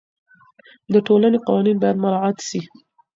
[0.93, 2.59] د ټولني قوانین باید مراعات سي.